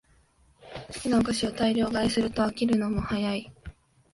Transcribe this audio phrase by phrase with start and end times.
[0.87, 3.53] 好きなお菓子を大量買いすると飽きるのも早い